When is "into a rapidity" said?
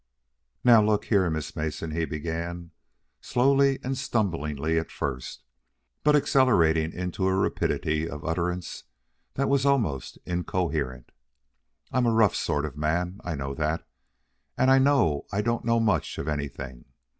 6.91-8.09